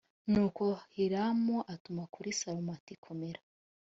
nuko 0.31 0.65
hiramu 0.93 1.55
atuma 1.73 2.03
kuri 2.13 2.29
salomo 2.39 2.69
ati 2.77 2.93
komera 3.03 3.41